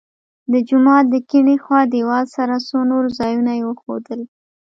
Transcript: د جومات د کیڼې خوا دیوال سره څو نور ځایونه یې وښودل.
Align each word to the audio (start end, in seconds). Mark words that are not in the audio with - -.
د 0.51 0.53
جومات 0.67 1.05
د 1.09 1.15
کیڼې 1.29 1.55
خوا 1.63 1.81
دیوال 1.93 2.25
سره 2.35 2.55
څو 2.67 2.79
نور 2.91 3.05
ځایونه 3.19 3.51
یې 3.57 3.63
وښودل. 3.67 4.21